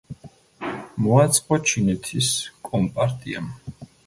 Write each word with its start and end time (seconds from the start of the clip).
მოაწყო 1.07 1.59
ჩინეთის 1.73 2.31
კომპარტიამ. 2.71 3.55